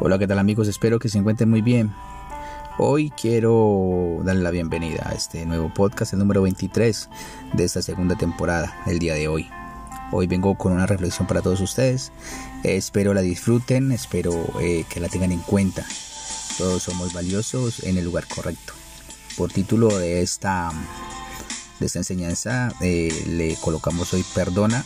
[0.00, 0.68] Hola, ¿qué tal amigos?
[0.68, 1.92] Espero que se encuentren muy bien.
[2.78, 7.10] Hoy quiero darle la bienvenida a este nuevo podcast, el número 23
[7.54, 9.50] de esta segunda temporada, el día de hoy.
[10.12, 12.12] Hoy vengo con una reflexión para todos ustedes.
[12.62, 15.84] espero la disfruten, espero eh, que la tengan en cuenta.
[16.58, 18.74] Todos somos valiosos en el lugar correcto.
[19.36, 20.70] Por título de esta,
[21.80, 24.84] de esta enseñanza eh, le colocamos hoy Perdona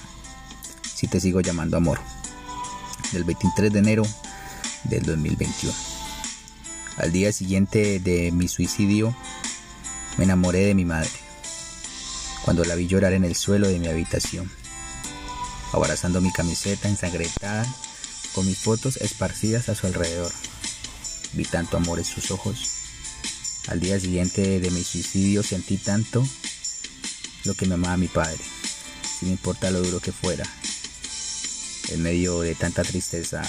[0.83, 1.99] si te sigo llamando amor.
[3.13, 4.05] Del 23 de enero
[4.85, 5.75] del 2021.
[6.99, 9.17] Al día siguiente de mi suicidio
[10.19, 11.11] me enamoré de mi madre.
[12.45, 14.51] Cuando la vi llorar en el suelo de mi habitación
[15.73, 17.67] abrazando mi camiseta ensangrentada
[18.35, 20.33] con mis fotos esparcidas a su alrededor.
[21.33, 22.59] Vi tanto amor en sus ojos.
[23.69, 26.27] Al día siguiente de mi suicidio sentí tanto
[27.45, 28.39] lo que me amaba mi padre,
[29.19, 30.45] sin importar lo duro que fuera.
[31.89, 33.43] En medio de tanta tristeza,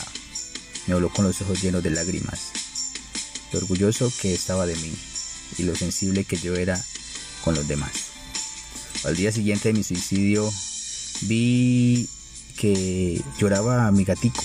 [0.88, 2.52] me habló con los ojos llenos de lágrimas,
[3.52, 4.94] lo orgulloso que estaba de mí
[5.58, 6.81] y lo sensible que yo era
[7.44, 7.92] con los demás.
[9.04, 10.50] Al día siguiente de mi suicidio,
[11.22, 12.09] vi
[12.58, 14.44] que lloraba a mi gatico.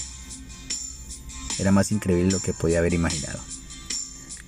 [1.59, 3.41] Era más increíble lo que podía haber imaginado.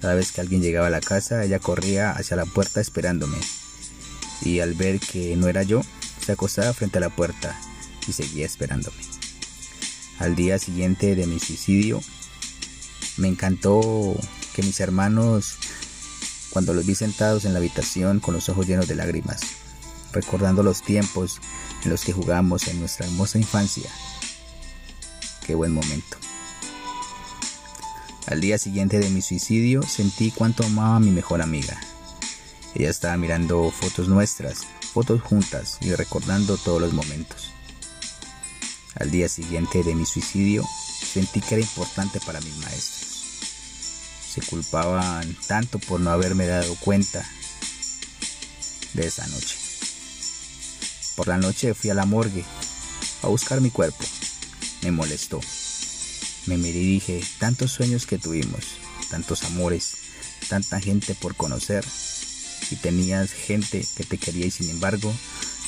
[0.01, 3.39] Cada vez que alguien llegaba a la casa, ella corría hacia la puerta esperándome.
[4.43, 5.83] Y al ver que no era yo,
[6.25, 7.59] se acostaba frente a la puerta
[8.07, 8.97] y seguía esperándome.
[10.21, 12.03] Al día siguiente de mi suicidio,
[13.17, 14.15] me encantó
[14.55, 15.57] que mis hermanos,
[16.51, 19.41] cuando los vi sentados en la habitación con los ojos llenos de lágrimas,
[20.13, 21.41] recordando los tiempos
[21.85, 23.91] en los que jugamos en nuestra hermosa infancia.
[25.47, 26.19] Qué buen momento.
[28.27, 31.81] Al día siguiente de mi suicidio sentí cuánto amaba a mi mejor amiga.
[32.75, 37.55] Ella estaba mirando fotos nuestras, fotos juntas y recordando todos los momentos.
[39.01, 43.09] Al día siguiente de mi suicidio sentí que era importante para mis maestros.
[44.31, 47.27] Se culpaban tanto por no haberme dado cuenta
[48.93, 49.57] de esa noche.
[51.17, 52.45] Por la noche fui a la morgue
[53.23, 54.05] a buscar mi cuerpo.
[54.83, 55.41] Me molestó.
[56.45, 58.67] Me miré y dije, tantos sueños que tuvimos,
[59.11, 59.95] tantos amores,
[60.51, 61.87] tanta gente por conocer.
[62.71, 65.11] Y tenías gente que te quería y sin embargo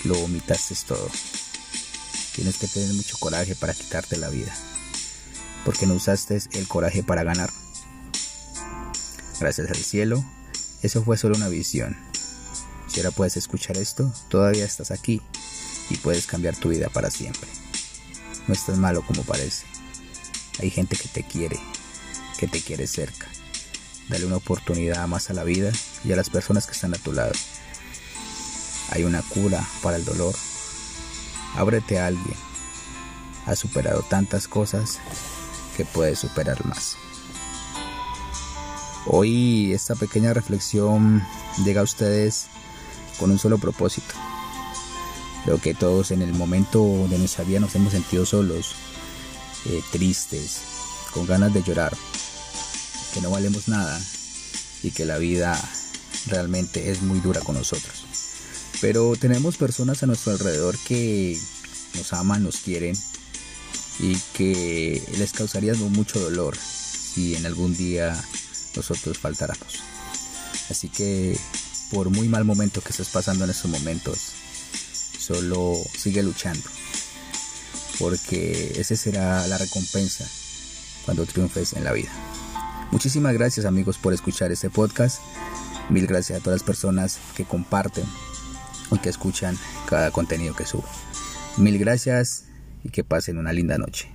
[0.05, 1.11] lo vomitaste todo.
[2.35, 4.55] Tienes que tener mucho coraje para quitarte la vida.
[5.65, 7.51] Porque no usaste el coraje para ganar.
[9.39, 10.25] Gracias al cielo,
[10.83, 11.97] eso fue solo una visión.
[12.89, 15.23] Si ahora puedes escuchar esto, todavía estás aquí
[15.91, 17.49] y puedes cambiar tu vida para siempre.
[18.47, 19.65] No es tan malo como parece.
[20.61, 21.59] Hay gente que te quiere,
[22.39, 23.29] que te quiere cerca.
[24.09, 25.73] Dale una oportunidad más a la vida
[26.05, 27.33] y a las personas que están a tu lado.
[28.91, 30.35] Hay una cura para el dolor.
[31.57, 32.37] Ábrete a alguien.
[33.47, 35.01] Has superado tantas cosas
[35.77, 36.97] que puedes superar más.
[39.07, 41.23] Hoy esta pequeña reflexión
[41.65, 42.47] llega a ustedes
[43.19, 44.15] con un solo propósito
[45.45, 48.75] Creo que todos en el momento de nuestra vida nos hemos sentido solos,
[49.67, 50.61] eh, tristes,
[51.13, 51.97] con ganas de llorar,
[53.13, 54.01] que no valemos nada
[54.85, 55.61] y que la vida
[56.27, 58.22] realmente es muy dura con nosotros.
[58.83, 61.39] Pero tenemos personas a nuestro alrededor que
[61.95, 62.97] nos aman, nos quieren
[64.01, 68.13] y que les causaría mucho dolor si en algún día
[68.75, 69.79] nosotros faltáramos.
[70.69, 71.39] Así que
[71.93, 74.19] por muy mal momento que estés pasando en estos momentos,
[75.17, 76.69] solo sigue luchando,
[78.01, 80.29] porque esa será la recompensa
[81.05, 82.11] cuando triunfes en la vida.
[82.91, 85.21] Muchísimas gracias amigos por escuchar este podcast.
[85.89, 88.05] Mil gracias a todas las personas que comparten
[88.99, 89.59] que escuchan
[89.89, 90.85] cada contenido que subo.
[91.57, 92.45] Mil gracias
[92.85, 94.12] y que pasen una linda noche.